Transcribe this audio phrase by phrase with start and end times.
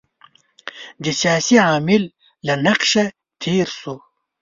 [1.03, 2.03] د سیاسي عامل
[2.45, 3.05] له نقشه
[3.43, 3.95] تېر شو.